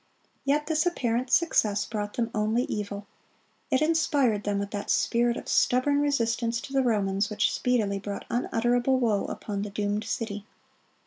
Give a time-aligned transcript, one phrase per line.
[0.45, 3.05] Yet this apparent success brought them only evil.
[3.69, 8.25] It inspired them with that spirit of stubborn resistance to the Romans which speedily brought
[8.27, 10.47] unutterable woe upon the doomed city.